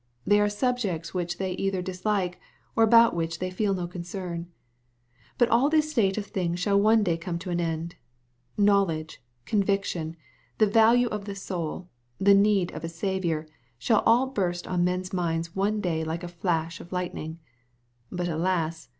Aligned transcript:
They 0.25 0.39
are 0.41 0.49
subjects 0.49 1.13
which 1.13 1.37
they 1.37 1.51
either 1.51 1.83
dislike, 1.83 2.39
or 2.75 2.83
about 2.83 3.15
which 3.15 3.37
they 3.37 3.51
feel 3.51 3.75
no 3.75 3.85
concern. 3.85 4.47
But 5.37 5.49
all 5.49 5.69
this 5.69 5.91
state 5.91 6.17
of 6.17 6.25
things 6.25 6.59
shall 6.59 6.81
one 6.81 7.03
day 7.03 7.17
come 7.17 7.37
to 7.37 7.51
an 7.51 7.61
end. 7.61 7.97
Knowledge, 8.57 9.21
conviction, 9.45 10.15
the 10.57 10.65
value 10.65 11.05
of 11.09 11.25
the 11.25 11.35
soul, 11.35 11.87
the 12.17 12.33
need 12.33 12.71
of 12.71 12.83
a 12.83 12.89
Saviour, 12.89 13.45
shall 13.77 14.01
all 14.07 14.25
burst 14.25 14.65
on 14.65 14.83
men's 14.83 15.13
minds 15.13 15.55
one 15.55 15.79
day 15.81 16.03
like 16.03 16.23
a 16.23 16.27
flash 16.27 16.81
of 16.81 16.91
lightning. 16.91 17.37
But 18.11 18.27
alas 18.27 18.89